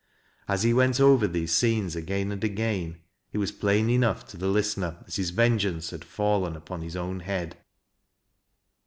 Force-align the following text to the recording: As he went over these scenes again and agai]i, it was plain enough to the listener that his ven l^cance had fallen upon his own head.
As 0.47 0.63
he 0.63 0.73
went 0.73 0.99
over 0.99 1.27
these 1.27 1.53
scenes 1.53 1.95
again 1.95 2.31
and 2.31 2.41
agai]i, 2.41 2.95
it 3.33 3.37
was 3.37 3.51
plain 3.51 3.87
enough 3.87 4.25
to 4.29 4.35
the 4.35 4.47
listener 4.47 4.97
that 5.05 5.13
his 5.15 5.29
ven 5.29 5.59
l^cance 5.59 5.91
had 5.91 6.03
fallen 6.03 6.55
upon 6.55 6.81
his 6.81 6.95
own 6.95 7.19
head. 7.19 7.55